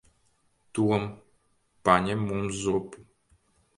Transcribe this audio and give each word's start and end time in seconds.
Tom. 0.77 1.03
Paņem 1.91 2.27
mums 2.31 2.57
zupu. 2.67 3.09